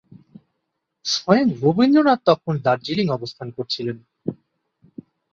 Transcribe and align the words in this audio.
স্বয়ং 1.05 1.47
রবীন্দ্রনাথ 1.61 2.19
তখন 2.25 2.53
দার্জিলিং 2.57 3.07
অবস্থান 3.09 3.47
করছিলেন। 3.51 3.97